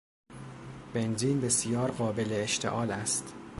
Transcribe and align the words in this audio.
بنزین 0.93 1.41
بسیار 1.41 1.91
قابل 1.91 2.27
اشتعال 2.31 2.91
است. 2.91 3.33